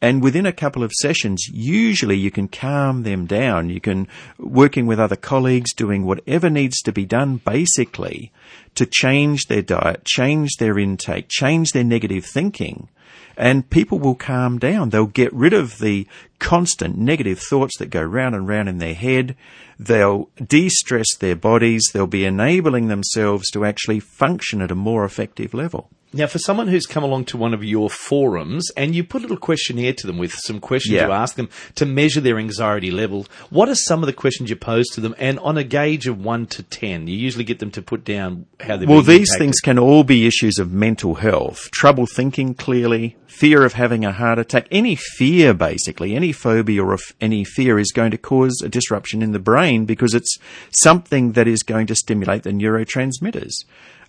and 0.00 0.22
within 0.22 0.46
a 0.46 0.52
couple 0.52 0.82
of 0.82 0.90
sessions, 0.92 1.46
usually 1.52 2.16
you 2.16 2.30
can 2.30 2.48
calm 2.48 3.02
them 3.02 3.26
down. 3.26 3.68
You 3.68 3.78
can, 3.78 4.08
working 4.38 4.86
with 4.86 4.98
other 4.98 5.16
colleagues, 5.16 5.74
doing 5.74 6.06
whatever 6.06 6.48
needs 6.48 6.80
to 6.80 6.92
be 6.92 7.04
done, 7.04 7.42
basically, 7.44 8.32
to 8.74 8.86
change 8.86 9.48
their 9.48 9.62
diet, 9.62 10.06
change 10.06 10.56
their 10.58 10.78
intake, 10.78 11.26
change 11.28 11.72
their 11.72 11.84
negative 11.84 12.24
thinking, 12.24 12.88
and 13.36 13.68
people 13.68 13.98
will 13.98 14.14
calm 14.14 14.58
down. 14.58 14.90
They'll 14.90 15.06
get 15.06 15.32
rid 15.32 15.52
of 15.52 15.78
the 15.78 16.06
constant 16.38 16.96
negative 16.96 17.38
thoughts 17.38 17.78
that 17.78 17.90
go 17.90 18.02
round 18.02 18.34
and 18.34 18.48
round 18.48 18.68
in 18.68 18.78
their 18.78 18.94
head. 18.94 19.36
They'll 19.78 20.28
de-stress 20.46 21.16
their 21.18 21.36
bodies. 21.36 21.82
They'll 21.92 22.06
be 22.06 22.24
enabling 22.24 22.88
themselves 22.88 23.50
to 23.52 23.64
actually 23.64 24.00
function 24.00 24.60
at 24.62 24.70
a 24.70 24.74
more 24.74 25.04
effective 25.04 25.54
level. 25.54 25.90
Now, 26.16 26.28
for 26.28 26.38
someone 26.38 26.68
who's 26.68 26.86
come 26.86 27.02
along 27.02 27.24
to 27.26 27.36
one 27.36 27.52
of 27.52 27.64
your 27.64 27.90
forums 27.90 28.70
and 28.76 28.94
you 28.94 29.02
put 29.02 29.22
a 29.22 29.24
little 29.24 29.36
questionnaire 29.36 29.94
to 29.94 30.06
them 30.06 30.16
with 30.16 30.32
some 30.32 30.60
questions 30.60 30.94
Yeah. 30.94 31.06
you 31.06 31.12
ask 31.12 31.34
them 31.34 31.48
to 31.74 31.84
measure 31.84 32.20
their 32.20 32.38
anxiety 32.38 32.92
level, 32.92 33.26
what 33.50 33.68
are 33.68 33.74
some 33.74 34.00
of 34.00 34.06
the 34.06 34.12
questions 34.12 34.48
you 34.48 34.54
pose 34.54 34.86
to 34.90 35.00
them? 35.00 35.16
And 35.18 35.40
on 35.40 35.58
a 35.58 35.64
gauge 35.64 36.06
of 36.06 36.24
one 36.24 36.46
to 36.54 36.62
ten, 36.62 37.08
you 37.08 37.16
usually 37.16 37.42
get 37.42 37.58
them 37.58 37.72
to 37.72 37.82
put 37.82 38.04
down 38.04 38.46
how 38.60 38.76
they're 38.76 38.86
Well, 38.86 39.02
these 39.02 39.22
impacted. 39.28 39.38
things 39.38 39.58
can 39.60 39.76
all 39.76 40.04
be 40.04 40.24
issues 40.24 40.60
of 40.60 40.70
mental 40.72 41.16
health, 41.16 41.68
trouble 41.72 42.06
thinking 42.06 42.54
clearly, 42.54 43.16
fear 43.26 43.64
of 43.64 43.72
having 43.72 44.04
a 44.04 44.12
heart 44.12 44.38
attack, 44.38 44.68
any 44.70 44.94
fear 44.94 45.52
basically, 45.52 46.14
any 46.14 46.30
phobia 46.30 46.84
or 46.84 46.96
any 47.20 47.42
fear 47.42 47.76
is 47.80 47.90
going 47.90 48.12
to 48.12 48.18
cause 48.18 48.62
a 48.64 48.68
disruption 48.68 49.20
in 49.20 49.32
the 49.32 49.40
brain. 49.40 49.63
Brain 49.64 49.84
because 49.86 50.14
it's 50.14 50.36
something 50.70 51.32
that 51.32 51.48
is 51.48 51.62
going 51.62 51.86
to 51.86 51.94
stimulate 51.94 52.42
the 52.42 52.50
neurotransmitters. 52.50 53.52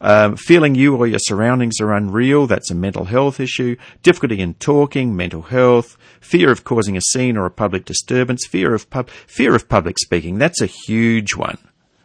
Um, 0.01 0.35
feeling 0.35 0.75
you 0.75 0.95
or 0.97 1.07
your 1.07 1.19
surroundings 1.19 1.79
are 1.79 1.93
unreal, 1.93 2.47
that's 2.47 2.71
a 2.71 2.75
mental 2.75 3.05
health 3.05 3.39
issue. 3.39 3.77
Difficulty 4.03 4.41
in 4.41 4.55
talking, 4.55 5.15
mental 5.15 5.43
health. 5.43 5.97
Fear 6.19 6.51
of 6.51 6.63
causing 6.65 6.97
a 6.97 7.01
scene 7.01 7.37
or 7.37 7.45
a 7.45 7.51
public 7.51 7.85
disturbance. 7.85 8.45
Fear 8.45 8.73
of 8.73 8.89
pub- 8.89 9.09
fear 9.09 9.55
of 9.55 9.69
public 9.69 9.97
speaking, 9.97 10.37
that's 10.37 10.61
a 10.61 10.65
huge 10.87 11.35
one. 11.35 11.57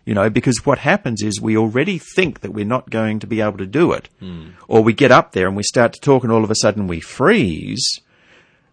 You 0.05 0.15
know, 0.15 0.31
because 0.31 0.65
what 0.65 0.79
happens 0.79 1.23
is 1.23 1.41
we 1.41 1.57
already 1.57 1.99
think 1.99 2.41
that 2.41 2.53
we're 2.53 2.65
not 2.65 2.91
going 2.91 3.19
to 3.21 3.27
be 3.27 3.41
able 3.41 3.59
to 3.59 3.67
do 3.67 3.93
it. 3.93 4.09
Mm. 4.23 4.53
Or 4.67 4.83
we 4.83 4.93
get 4.93 5.11
up 5.13 5.33
there 5.33 5.47
and 5.47 5.57
we 5.57 5.63
start 5.63 5.93
to 5.93 6.01
talk 6.01 6.23
and 6.23 6.33
all 6.33 6.45
of 6.45 6.51
a 6.51 6.55
sudden 6.63 6.87
we 6.87 7.01
freeze 7.01 8.01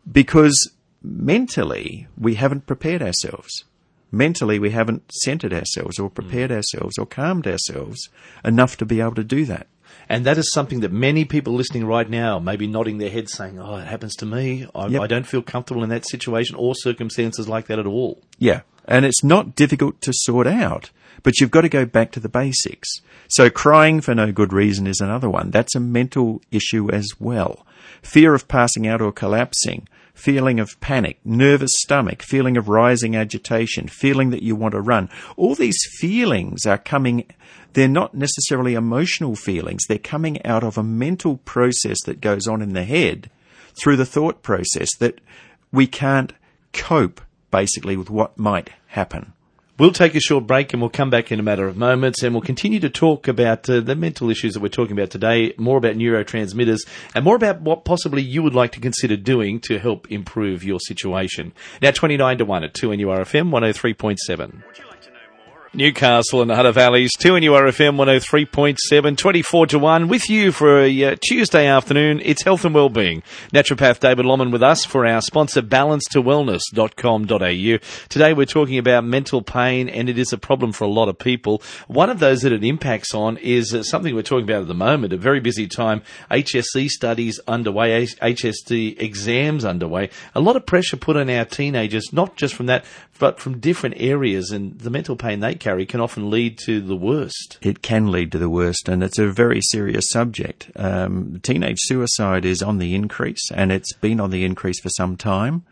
because 0.09 0.71
mentally 1.01 2.07
we 2.17 2.35
haven't 2.35 2.65
prepared 2.65 3.01
ourselves. 3.01 3.65
Mentally 4.11 4.59
we 4.59 4.71
haven't 4.71 5.11
centered 5.11 5.53
ourselves 5.53 5.99
or 5.99 6.09
prepared 6.09 6.51
mm. 6.51 6.55
ourselves 6.55 6.97
or 6.97 7.05
calmed 7.05 7.47
ourselves 7.47 8.09
enough 8.43 8.77
to 8.77 8.85
be 8.85 9.01
able 9.01 9.15
to 9.15 9.23
do 9.23 9.45
that. 9.45 9.67
And 10.09 10.25
that 10.25 10.37
is 10.37 10.49
something 10.53 10.79
that 10.81 10.91
many 10.91 11.25
people 11.25 11.53
listening 11.53 11.85
right 11.85 12.09
now 12.09 12.39
may 12.39 12.55
be 12.55 12.67
nodding 12.67 12.97
their 12.97 13.09
heads 13.09 13.33
saying, 13.33 13.59
Oh, 13.59 13.75
it 13.75 13.87
happens 13.87 14.15
to 14.15 14.25
me. 14.25 14.67
I, 14.73 14.87
yep. 14.87 15.01
I 15.01 15.07
don't 15.07 15.27
feel 15.27 15.41
comfortable 15.41 15.83
in 15.83 15.89
that 15.89 16.07
situation 16.07 16.55
or 16.55 16.75
circumstances 16.75 17.47
like 17.47 17.67
that 17.67 17.79
at 17.79 17.85
all. 17.85 18.21
Yeah. 18.37 18.61
And 18.85 19.05
it's 19.05 19.23
not 19.23 19.55
difficult 19.55 19.99
to 20.01 20.13
sort 20.13 20.47
out. 20.47 20.91
But 21.23 21.39
you've 21.39 21.51
got 21.51 21.61
to 21.61 21.69
go 21.69 21.85
back 21.85 22.11
to 22.11 22.19
the 22.19 22.29
basics. 22.29 22.87
So 23.27 23.49
crying 23.49 24.01
for 24.01 24.15
no 24.15 24.31
good 24.31 24.53
reason 24.53 24.87
is 24.87 25.01
another 25.01 25.29
one. 25.29 25.51
That's 25.51 25.75
a 25.75 25.79
mental 25.79 26.41
issue 26.51 26.89
as 26.91 27.07
well. 27.19 27.65
Fear 28.01 28.33
of 28.33 28.47
passing 28.47 28.87
out 28.87 29.01
or 29.01 29.11
collapsing, 29.11 29.87
feeling 30.17 30.59
of 30.59 30.79
panic, 30.79 31.19
nervous 31.23 31.71
stomach, 31.75 32.23
feeling 32.23 32.57
of 32.57 32.67
rising 32.67 33.15
agitation, 33.15 33.87
feeling 33.87 34.31
that 34.31 34.43
you 34.43 34.55
want 34.55 34.73
to 34.73 34.81
run. 34.81 35.09
All 35.35 35.55
these 35.55 35.79
feelings 35.99 36.65
are 36.65 36.77
coming, 36.77 37.25
they're 37.73 37.87
not 37.87 38.15
necessarily 38.15 38.73
emotional 38.73 39.35
feelings. 39.35 39.85
They're 39.87 39.99
coming 39.99 40.43
out 40.43 40.63
of 40.63 40.77
a 40.77 40.83
mental 40.83 41.37
process 41.37 42.01
that 42.05 42.19
goes 42.19 42.47
on 42.47 42.61
in 42.61 42.73
the 42.73 42.83
head 42.83 43.29
through 43.79 43.97
the 43.97 44.05
thought 44.05 44.41
process 44.41 44.89
that 44.97 45.21
we 45.71 45.85
can't 45.85 46.33
cope 46.73 47.21
basically 47.51 47.95
with 47.95 48.09
what 48.09 48.37
might 48.37 48.71
happen. 48.87 49.33
We'll 49.79 49.91
take 49.91 50.15
a 50.15 50.19
short 50.19 50.47
break 50.47 50.73
and 50.73 50.81
we'll 50.81 50.89
come 50.89 51.11
back 51.11 51.31
in 51.31 51.39
a 51.39 51.43
matter 51.43 51.67
of 51.67 51.77
moments 51.77 52.23
and 52.23 52.33
we'll 52.33 52.41
continue 52.41 52.79
to 52.79 52.89
talk 52.89 53.27
about 53.27 53.69
uh, 53.69 53.79
the 53.79 53.95
mental 53.95 54.31
issues 54.31 54.55
that 54.55 54.59
we're 54.59 54.69
talking 54.69 54.97
about 54.97 55.11
today, 55.11 55.53
more 55.57 55.77
about 55.77 55.95
neurotransmitters 55.95 56.79
and 57.13 57.23
more 57.23 57.35
about 57.35 57.61
what 57.61 57.85
possibly 57.85 58.23
you 58.23 58.41
would 58.41 58.55
like 58.55 58.71
to 58.71 58.79
consider 58.79 59.15
doing 59.15 59.59
to 59.59 59.77
help 59.77 60.11
improve 60.11 60.63
your 60.63 60.79
situation. 60.79 61.53
Now 61.79 61.91
29 61.91 62.39
to 62.39 62.45
1 62.45 62.63
at 62.63 62.73
2NURFM 62.73 63.51
103.7. 63.51 64.86
Newcastle 65.73 66.41
and 66.41 66.49
the 66.49 66.55
Hunter 66.55 66.71
Valleys, 66.71 67.11
2NURFM 67.17 67.97
103.7, 67.97 69.17
24 69.17 69.67
to 69.67 69.77
1, 69.77 70.07
with 70.07 70.29
you 70.29 70.53
for 70.53 70.81
a 70.81 71.03
uh, 71.03 71.17
Tuesday 71.21 71.67
afternoon. 71.67 72.21
It's 72.23 72.43
health 72.43 72.63
and 72.63 72.73
wellbeing. 72.73 73.21
Naturopath 73.53 73.99
David 73.99 74.25
Lomman 74.25 74.51
with 74.51 74.63
us 74.63 74.85
for 74.85 75.05
our 75.05 75.21
sponsor, 75.21 75.61
balancetowellness.com.au. 75.61 78.07
Today 78.09 78.33
we're 78.33 78.45
talking 78.45 78.77
about 78.77 79.03
mental 79.03 79.41
pain, 79.41 79.89
and 79.89 80.07
it 80.09 80.17
is 80.17 80.31
a 80.31 80.37
problem 80.37 80.71
for 80.71 80.85
a 80.85 80.89
lot 80.89 81.09
of 81.09 81.19
people. 81.19 81.61
One 81.87 82.09
of 82.09 82.19
those 82.19 82.39
that 82.41 82.53
it 82.53 82.63
impacts 82.63 83.13
on 83.13 83.35
is 83.37 83.73
uh, 83.73 83.83
something 83.83 84.15
we're 84.15 84.21
talking 84.21 84.45
about 84.45 84.61
at 84.61 84.67
the 84.67 84.73
moment, 84.73 85.11
a 85.11 85.17
very 85.17 85.41
busy 85.41 85.67
time. 85.67 86.01
HSC 86.31 86.87
studies 86.87 87.41
underway, 87.47 88.05
HSC 88.05 89.01
exams 89.01 89.65
underway. 89.65 90.09
A 90.33 90.39
lot 90.39 90.55
of 90.55 90.65
pressure 90.65 90.97
put 90.97 91.17
on 91.17 91.29
our 91.29 91.45
teenagers, 91.45 92.13
not 92.13 92.37
just 92.37 92.55
from 92.55 92.67
that, 92.67 92.85
but 93.19 93.39
from 93.39 93.59
different 93.59 93.95
areas, 93.99 94.51
and 94.51 94.79
the 94.79 94.89
mental 94.89 95.15
pain 95.15 95.39
they 95.39 95.55
carry 95.55 95.85
can 95.85 95.99
often 95.99 96.29
lead 96.29 96.57
to 96.65 96.81
the 96.81 96.95
worst. 96.95 97.57
It 97.61 97.81
can 97.81 98.11
lead 98.11 98.31
to 98.31 98.37
the 98.37 98.49
worst, 98.49 98.87
and 98.87 99.03
it's 99.03 99.19
a 99.19 99.27
very 99.27 99.61
serious 99.61 100.09
subject. 100.09 100.71
Um, 100.75 101.39
teenage 101.41 101.79
suicide 101.81 102.45
is 102.45 102.61
on 102.61 102.77
the 102.77 102.95
increase, 102.95 103.51
and 103.51 103.71
it's 103.71 103.93
been 103.93 104.19
on 104.19 104.29
the 104.29 104.45
increase 104.45 104.79
for 104.79 104.89
some 104.89 105.17
time. 105.17 105.63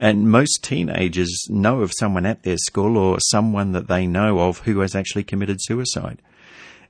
And 0.00 0.30
most 0.30 0.64
teenagers 0.64 1.46
know 1.48 1.80
of 1.80 1.92
someone 1.96 2.26
at 2.26 2.42
their 2.42 2.56
school 2.56 2.96
or 2.96 3.18
someone 3.20 3.70
that 3.72 3.86
they 3.86 4.06
know 4.06 4.40
of 4.40 4.58
who 4.60 4.80
has 4.80 4.96
actually 4.96 5.22
committed 5.22 5.58
suicide. 5.60 6.20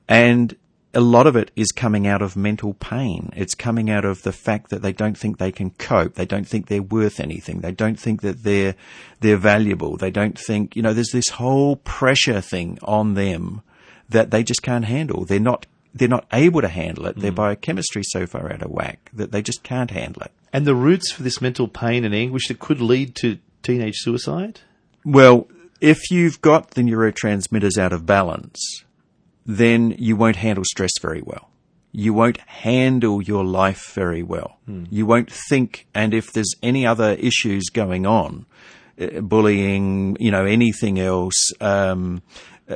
And 0.08 0.56
a 0.94 1.00
lot 1.00 1.26
of 1.26 1.36
it 1.36 1.50
is 1.56 1.72
coming 1.72 2.06
out 2.06 2.20
of 2.22 2.36
mental 2.36 2.74
pain. 2.74 3.32
It's 3.34 3.54
coming 3.54 3.90
out 3.90 4.04
of 4.04 4.22
the 4.22 4.32
fact 4.32 4.70
that 4.70 4.82
they 4.82 4.92
don't 4.92 5.16
think 5.16 5.38
they 5.38 5.52
can 5.52 5.70
cope. 5.70 6.14
They 6.14 6.26
don't 6.26 6.46
think 6.46 6.66
they're 6.66 6.82
worth 6.82 7.18
anything. 7.18 7.60
They 7.60 7.72
don't 7.72 7.98
think 7.98 8.20
that 8.22 8.42
they're, 8.42 8.74
they're 9.20 9.38
valuable. 9.38 9.96
They 9.96 10.10
don't 10.10 10.38
think, 10.38 10.76
you 10.76 10.82
know, 10.82 10.92
there's 10.92 11.12
this 11.12 11.30
whole 11.30 11.76
pressure 11.76 12.40
thing 12.40 12.78
on 12.82 13.14
them 13.14 13.62
that 14.10 14.30
they 14.30 14.42
just 14.42 14.62
can't 14.62 14.84
handle. 14.84 15.24
They're 15.24 15.40
not, 15.40 15.66
they're 15.94 16.08
not 16.08 16.26
able 16.32 16.60
to 16.60 16.68
handle 16.68 17.06
it. 17.06 17.16
Mm. 17.16 17.22
Their 17.22 17.32
biochemistry 17.32 18.02
so 18.04 18.26
far 18.26 18.52
out 18.52 18.62
of 18.62 18.70
whack 18.70 19.10
that 19.14 19.32
they 19.32 19.40
just 19.40 19.62
can't 19.62 19.90
handle 19.90 20.22
it. 20.22 20.32
And 20.52 20.66
the 20.66 20.74
roots 20.74 21.10
for 21.10 21.22
this 21.22 21.40
mental 21.40 21.68
pain 21.68 22.04
and 22.04 22.14
anguish 22.14 22.48
that 22.48 22.58
could 22.58 22.82
lead 22.82 23.14
to 23.16 23.38
teenage 23.62 23.96
suicide? 23.96 24.60
Well, 25.04 25.48
if 25.80 26.10
you've 26.10 26.40
got 26.42 26.72
the 26.72 26.82
neurotransmitters 26.82 27.78
out 27.78 27.92
of 27.92 28.04
balance, 28.04 28.84
then 29.46 29.94
you 29.98 30.16
won't 30.16 30.36
handle 30.36 30.64
stress 30.64 30.92
very 31.00 31.22
well. 31.22 31.50
You 31.92 32.14
won't 32.14 32.38
handle 32.38 33.20
your 33.20 33.44
life 33.44 33.92
very 33.92 34.22
well. 34.22 34.58
Hmm. 34.66 34.84
You 34.90 35.04
won't 35.04 35.30
think, 35.30 35.86
and 35.94 36.14
if 36.14 36.32
there's 36.32 36.54
any 36.62 36.86
other 36.86 37.12
issues 37.12 37.64
going 37.64 38.06
on, 38.06 38.46
uh, 39.00 39.20
bullying, 39.20 40.16
you 40.18 40.30
know, 40.30 40.44
anything 40.44 40.98
else, 40.98 41.52
um, 41.60 42.22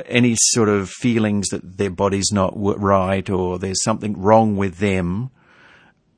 any 0.05 0.35
sort 0.37 0.69
of 0.69 0.89
feelings 0.89 1.47
that 1.49 1.77
their 1.77 1.89
body's 1.89 2.31
not 2.31 2.53
right 2.55 3.27
or 3.29 3.57
there's 3.57 3.83
something 3.83 4.19
wrong 4.19 4.55
with 4.55 4.77
them, 4.77 5.31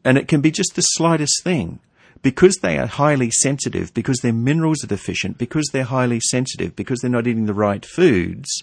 and 0.03 0.17
it 0.17 0.27
can 0.27 0.41
be 0.41 0.51
just 0.51 0.75
the 0.75 0.81
slightest 0.81 1.43
thing. 1.43 1.79
Because 2.21 2.57
they 2.57 2.77
are 2.77 2.85
highly 2.85 3.31
sensitive, 3.31 3.93
because 3.93 4.17
their 4.17 4.33
minerals 4.33 4.83
are 4.83 4.87
deficient, 4.87 5.37
because 5.37 5.69
they're 5.71 5.83
highly 5.85 6.19
sensitive, 6.19 6.75
because 6.75 6.99
they're 6.99 7.09
not 7.09 7.27
eating 7.27 7.45
the 7.45 7.53
right 7.53 7.85
foods, 7.85 8.61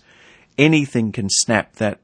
anything 0.58 1.12
can 1.12 1.28
snap 1.28 1.74
that 1.76 2.00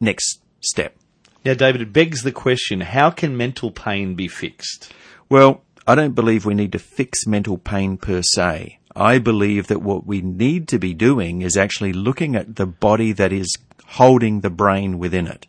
next 0.00 0.40
step. 0.60 0.96
Now, 1.44 1.54
David, 1.54 1.82
it 1.82 1.92
begs 1.92 2.22
the 2.22 2.32
question 2.32 2.80
how 2.80 3.10
can 3.10 3.36
mental 3.36 3.70
pain 3.70 4.14
be 4.14 4.28
fixed? 4.28 4.92
Well, 5.28 5.62
I 5.86 5.94
don't 5.94 6.14
believe 6.14 6.44
we 6.44 6.54
need 6.54 6.72
to 6.72 6.78
fix 6.78 7.26
mental 7.26 7.58
pain 7.58 7.96
per 7.96 8.22
se. 8.22 8.78
I 8.94 9.18
believe 9.18 9.66
that 9.68 9.82
what 9.82 10.06
we 10.06 10.20
need 10.20 10.68
to 10.68 10.78
be 10.78 10.94
doing 10.94 11.42
is 11.42 11.56
actually 11.56 11.92
looking 11.92 12.36
at 12.36 12.56
the 12.56 12.66
body 12.66 13.12
that 13.12 13.32
is 13.32 13.56
holding 13.86 14.40
the 14.40 14.50
brain 14.50 14.98
within 14.98 15.26
it 15.26 15.46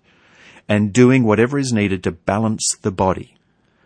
and 0.68 0.94
doing 0.94 1.24
whatever 1.24 1.60
is 1.60 1.74
needed 1.74 2.04
to 2.04 2.12
balance 2.12 2.76
the 2.82 2.92
body. 2.92 3.36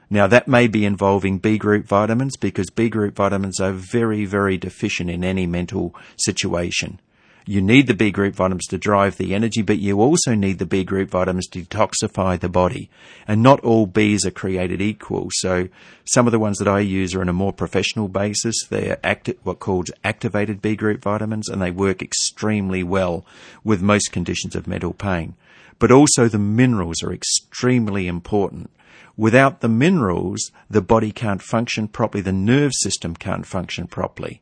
Now 0.09 0.27
that 0.27 0.47
may 0.47 0.67
be 0.67 0.85
involving 0.85 1.39
B 1.39 1.57
group 1.57 1.85
vitamins 1.85 2.37
because 2.37 2.69
B 2.69 2.87
group 2.87 3.15
vitamins 3.15 3.59
are 3.59 3.73
very, 3.73 4.25
very 4.25 4.57
deficient 4.57 5.09
in 5.09 5.23
any 5.23 5.45
mental 5.45 5.93
situation. 6.15 7.01
You 7.49 7.61
need 7.61 7.87
the 7.87 7.93
B 7.93 8.11
group 8.11 8.35
vitamins 8.35 8.65
to 8.67 8.77
drive 8.77 9.15
the 9.15 9.33
energy, 9.33 9.61
but 9.61 9.79
you 9.79 10.01
also 10.01 10.35
need 10.35 10.59
the 10.59 10.65
B 10.65 10.83
group 10.83 11.09
vitamins 11.09 11.47
to 11.47 11.61
detoxify 11.61 12.37
the 12.37 12.49
body. 12.49 12.89
And 13.25 13.41
not 13.41 13.61
all 13.61 13.87
Bs 13.87 14.25
are 14.25 14.31
created 14.31 14.81
equal. 14.81 15.29
So 15.31 15.69
some 16.03 16.27
of 16.27 16.33
the 16.33 16.39
ones 16.39 16.57
that 16.57 16.67
I 16.67 16.81
use 16.81 17.15
are 17.15 17.21
on 17.21 17.29
a 17.29 17.33
more 17.33 17.53
professional 17.53 18.09
basis. 18.09 18.67
They're 18.69 18.99
acti- 19.01 19.37
what 19.43 19.59
called 19.59 19.91
activated 20.03 20.61
B 20.61 20.75
group 20.75 21.01
vitamins 21.01 21.47
and 21.47 21.61
they 21.61 21.71
work 21.71 22.01
extremely 22.01 22.83
well 22.83 23.25
with 23.63 23.81
most 23.81 24.11
conditions 24.11 24.53
of 24.53 24.67
mental 24.67 24.93
pain. 24.93 25.35
But 25.79 25.89
also 25.89 26.27
the 26.27 26.37
minerals 26.37 27.01
are 27.01 27.13
extremely 27.13 28.07
important. 28.07 28.71
Without 29.15 29.61
the 29.61 29.69
minerals, 29.69 30.51
the 30.69 30.81
body 30.81 31.13
can't 31.13 31.41
function 31.41 31.87
properly, 31.87 32.21
the 32.21 32.33
nerve 32.33 32.73
system 32.73 33.15
can't 33.15 33.45
function 33.45 33.87
properly 33.87 34.41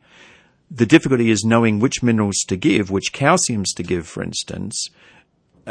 the 0.70 0.86
difficulty 0.86 1.30
is 1.30 1.44
knowing 1.44 1.80
which 1.80 2.04
minerals 2.04 2.44
to 2.48 2.58
give, 2.58 2.90
which 2.90 3.14
calciums 3.14 3.74
to 3.76 3.84
give, 3.84 4.08
for 4.08 4.24
instance, 4.24 4.90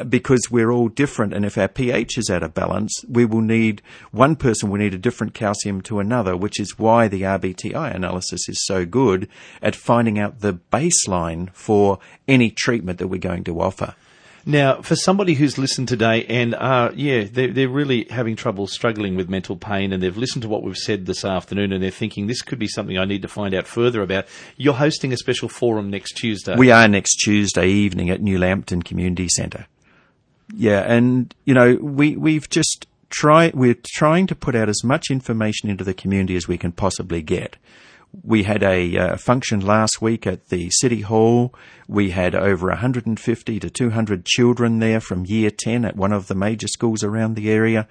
because 0.09 0.51
we're 0.51 0.71
all 0.71 0.89
different. 0.89 1.33
And 1.33 1.45
if 1.45 1.57
our 1.57 1.69
pH 1.69 2.19
is 2.19 2.31
out 2.31 2.43
of 2.43 2.55
balance, 2.55 3.05
we 3.09 3.25
will 3.25 3.41
need, 3.41 3.83
one 4.11 4.37
person 4.37 4.71
will 4.71 4.79
need 4.79 4.95
a 4.95 4.99
different 4.99 5.35
calcium 5.35 5.81
to 5.83 6.01
another, 6.01 6.37
which 6.37 6.59
is 6.59 6.79
why 6.79 7.09
the 7.09 7.23
RBTI 7.23 7.95
analysis 7.95 8.49
is 8.49 8.65
so 8.65 8.85
good 8.85 9.29
at 9.63 9.77
finding 9.77 10.19
out 10.19 10.41
the 10.41 10.55
baseline 10.73 11.53
for 11.53 11.99
any 12.27 12.51
treatment 12.51 12.99
that 12.99 13.09
we're 13.09 13.19
going 13.19 13.45
to 13.45 13.61
offer. 13.61 13.95
Now, 14.47 14.83
for 14.83 14.95
somebody 14.95 15.35
who's 15.35 15.57
listened 15.57 15.89
today 15.89 16.27
and 16.27 16.55
are, 16.55 16.93
yeah, 16.95 17.25
they're, 17.31 17.53
they're 17.53 17.69
really 17.69 18.07
having 18.11 18.37
trouble 18.37 18.67
struggling 18.67 19.17
with 19.17 19.31
mental 19.31 19.57
pain 19.57 19.93
and 19.93 20.03
they've 20.03 20.17
listened 20.17 20.43
to 20.43 20.49
what 20.49 20.63
we've 20.63 20.77
said 20.77 21.07
this 21.07 21.25
afternoon 21.25 21.73
and 21.73 21.83
they're 21.83 21.91
thinking 21.91 22.27
this 22.27 22.43
could 22.43 22.59
be 22.59 22.69
something 22.69 22.99
I 22.99 23.07
need 23.07 23.23
to 23.23 23.29
find 23.29 23.55
out 23.55 23.67
further 23.67 24.03
about, 24.03 24.27
you're 24.57 24.75
hosting 24.75 25.13
a 25.15 25.17
special 25.17 25.49
forum 25.49 25.89
next 25.89 26.13
Tuesday. 26.13 26.57
We 26.57 26.71
are 26.71 26.87
next 26.89 27.17
Tuesday 27.17 27.69
evening 27.69 28.11
at 28.11 28.21
New 28.21 28.39
Lambton 28.39 28.83
Community 28.83 29.29
Centre. 29.29 29.67
Yeah, 30.55 30.81
and, 30.81 31.35
you 31.47 31.55
know, 31.55 31.77
we, 31.77 32.17
we've 32.17 32.51
just 32.51 32.87
tried, 33.09 33.55
we're 33.55 33.79
trying 33.83 34.27
to 34.27 34.35
put 34.35 34.55
out 34.55 34.69
as 34.69 34.85
much 34.85 35.07
information 35.11 35.71
into 35.71 35.85
the 35.85 35.95
community 35.95 36.37
as 36.37 36.47
we 36.47 36.59
can 36.59 36.73
possibly 36.73 37.23
get 37.23 37.57
we 38.23 38.45
had 38.45 38.63
a 38.63 38.97
uh, 38.97 39.17
function 39.17 39.61
last 39.61 40.01
week 40.01 40.27
at 40.27 40.49
the 40.49 40.71
City 40.71 41.01
Hall. 41.01 41.55
We 41.89 42.11
had 42.11 42.35
over 42.35 42.69
150 42.69 43.61
to 43.61 43.71
200 43.71 44.25
children 44.25 44.79
there 44.79 45.01
from 45.01 45.27
year 45.27 45.51
10 45.51 45.85
at 45.85 45.97
one 45.97 46.13
of 46.13 46.29
the 46.29 46.35
major 46.35 46.69
schools 46.69 47.03
around 47.03 47.35
the 47.35 47.51
area. 47.51 47.89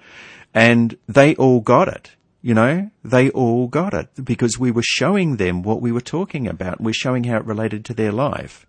And 0.52 0.96
they 1.08 1.34
all 1.36 1.60
got 1.60 1.88
it. 1.88 2.12
You 2.42 2.54
know, 2.54 2.90
they 3.02 3.30
all 3.30 3.68
got 3.68 3.94
it 3.94 4.08
because 4.22 4.58
we 4.58 4.70
were 4.70 4.82
showing 4.84 5.36
them 5.36 5.62
what 5.62 5.80
we 5.80 5.92
were 5.92 6.00
talking 6.00 6.46
about. 6.46 6.80
We're 6.80 6.92
showing 6.92 7.24
how 7.24 7.38
it 7.38 7.46
related 7.46 7.84
to 7.86 7.94
their 7.94 8.12
life. 8.12 8.66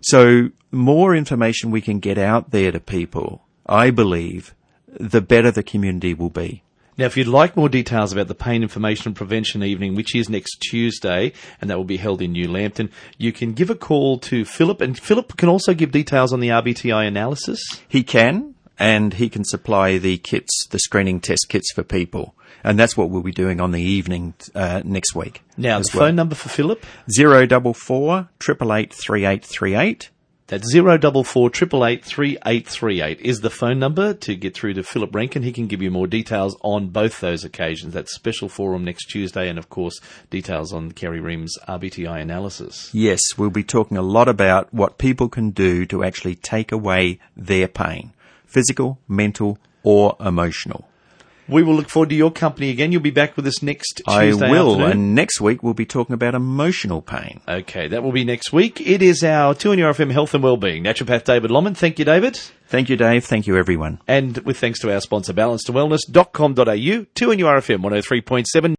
So 0.00 0.50
more 0.70 1.14
information 1.14 1.70
we 1.70 1.80
can 1.80 2.00
get 2.00 2.18
out 2.18 2.50
there 2.50 2.72
to 2.72 2.80
people, 2.80 3.44
I 3.66 3.90
believe, 3.90 4.54
the 4.88 5.20
better 5.20 5.50
the 5.50 5.62
community 5.62 6.14
will 6.14 6.30
be. 6.30 6.62
Now, 6.98 7.06
if 7.06 7.16
you'd 7.16 7.28
like 7.28 7.56
more 7.56 7.68
details 7.68 8.12
about 8.12 8.26
the 8.26 8.34
Pain 8.34 8.64
Information 8.64 9.08
and 9.08 9.16
Prevention 9.16 9.62
Evening, 9.62 9.94
which 9.94 10.16
is 10.16 10.28
next 10.28 10.56
Tuesday, 10.56 11.32
and 11.60 11.70
that 11.70 11.76
will 11.76 11.84
be 11.84 11.96
held 11.96 12.20
in 12.20 12.32
New 12.32 12.50
Lambton, 12.50 12.90
you 13.16 13.32
can 13.32 13.52
give 13.52 13.70
a 13.70 13.76
call 13.76 14.18
to 14.18 14.44
Philip, 14.44 14.80
and 14.80 14.98
Philip 14.98 15.36
can 15.36 15.48
also 15.48 15.74
give 15.74 15.92
details 15.92 16.32
on 16.32 16.40
the 16.40 16.48
RBTI 16.48 17.06
analysis. 17.06 17.60
He 17.86 18.02
can, 18.02 18.56
and 18.80 19.14
he 19.14 19.28
can 19.28 19.44
supply 19.44 19.98
the 19.98 20.18
kits, 20.18 20.66
the 20.70 20.80
screening 20.80 21.20
test 21.20 21.46
kits 21.48 21.72
for 21.72 21.84
people. 21.84 22.34
And 22.64 22.76
that's 22.76 22.96
what 22.96 23.10
we'll 23.10 23.22
be 23.22 23.30
doing 23.30 23.60
on 23.60 23.70
the 23.70 23.80
evening 23.80 24.34
uh, 24.56 24.82
next 24.84 25.14
week. 25.14 25.42
Now, 25.56 25.78
the 25.78 25.88
well. 25.94 26.06
phone 26.06 26.16
number 26.16 26.34
for 26.34 26.48
Philip? 26.48 26.84
Zero 27.08 27.46
double 27.46 27.74
four 27.74 28.28
triple 28.40 28.74
eight 28.74 28.92
three 28.92 29.24
eight 29.24 29.44
three 29.44 29.76
eight. 29.76 30.10
That's 30.48 30.66
zero 30.72 30.96
double 30.96 31.24
four 31.24 31.50
triple 31.50 31.84
eight 31.84 32.02
three 32.02 32.38
eight 32.46 32.66
three 32.66 33.02
eight 33.02 33.20
is 33.20 33.42
the 33.42 33.50
phone 33.50 33.78
number 33.78 34.14
to 34.14 34.34
get 34.34 34.54
through 34.54 34.72
to 34.74 34.82
Philip 34.82 35.14
Rankin. 35.14 35.42
He 35.42 35.52
can 35.52 35.66
give 35.66 35.82
you 35.82 35.90
more 35.90 36.06
details 36.06 36.56
on 36.62 36.88
both 36.88 37.20
those 37.20 37.44
occasions. 37.44 37.92
That 37.92 38.08
special 38.08 38.48
forum 38.48 38.82
next 38.82 39.10
Tuesday, 39.10 39.50
and 39.50 39.58
of 39.58 39.68
course 39.68 40.00
details 40.30 40.72
on 40.72 40.92
Carey 40.92 41.20
Reams 41.20 41.54
RBTI 41.68 42.22
analysis. 42.22 42.88
Yes, 42.94 43.20
we'll 43.36 43.50
be 43.50 43.62
talking 43.62 43.98
a 43.98 44.02
lot 44.02 44.26
about 44.26 44.72
what 44.72 44.96
people 44.96 45.28
can 45.28 45.50
do 45.50 45.84
to 45.84 46.02
actually 46.02 46.34
take 46.34 46.72
away 46.72 47.20
their 47.36 47.68
pain, 47.68 48.14
physical, 48.46 48.98
mental, 49.06 49.58
or 49.82 50.16
emotional. 50.18 50.88
We 51.48 51.62
will 51.62 51.74
look 51.74 51.88
forward 51.88 52.10
to 52.10 52.14
your 52.14 52.30
company 52.30 52.70
again. 52.70 52.92
You'll 52.92 53.00
be 53.00 53.10
back 53.10 53.36
with 53.36 53.46
us 53.46 53.62
next 53.62 54.02
Tuesday 54.06 54.12
I 54.12 54.50
will, 54.50 54.72
afternoon. 54.72 54.90
and 54.90 55.14
next 55.14 55.40
week 55.40 55.62
we'll 55.62 55.74
be 55.74 55.86
talking 55.86 56.14
about 56.14 56.34
emotional 56.34 57.00
pain. 57.02 57.40
Okay, 57.48 57.88
that 57.88 58.02
will 58.02 58.12
be 58.12 58.24
next 58.24 58.52
week. 58.52 58.80
It 58.80 59.02
is 59.02 59.24
our 59.24 59.54
2 59.54 59.72
on 59.72 59.78
FM 59.78 60.12
Health 60.12 60.34
and 60.34 60.42
Wellbeing. 60.42 60.84
Naturopath 60.84 61.24
David 61.24 61.50
Lomman. 61.50 61.76
Thank 61.76 61.98
you, 61.98 62.04
David. 62.04 62.38
Thank 62.66 62.90
you, 62.90 62.96
Dave. 62.96 63.24
Thank 63.24 63.46
you, 63.46 63.56
everyone. 63.56 63.98
And 64.06 64.36
with 64.38 64.58
thanks 64.58 64.78
to 64.80 64.92
our 64.92 65.00
sponsor, 65.00 65.32
balancetowellness.com.au, 65.32 67.06
2 67.14 67.30
on 67.30 67.36
URFM 67.38 67.82
103.7. 67.82 68.76